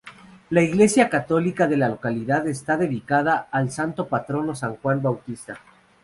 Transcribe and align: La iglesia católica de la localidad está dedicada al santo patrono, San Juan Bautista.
La 0.49 0.63
iglesia 0.63 1.11
católica 1.11 1.67
de 1.67 1.77
la 1.77 1.87
localidad 1.87 2.47
está 2.47 2.75
dedicada 2.75 3.49
al 3.51 3.69
santo 3.69 4.07
patrono, 4.07 4.55
San 4.55 4.77
Juan 4.77 4.99
Bautista. 5.03 5.59